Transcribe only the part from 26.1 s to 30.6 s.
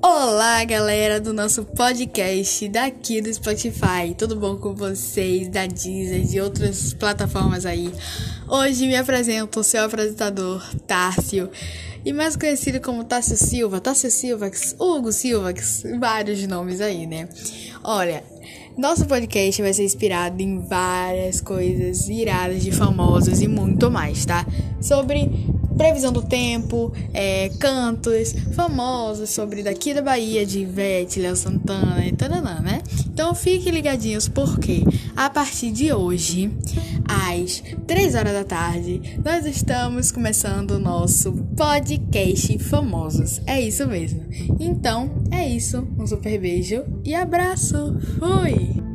do tempo, é, cantos famosos sobre daqui da Bahia, de